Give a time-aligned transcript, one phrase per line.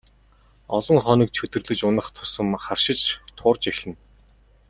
[0.77, 3.01] Олон хоног чөдөрлөж унах тусам харшиж
[3.37, 3.93] турж эцнэ.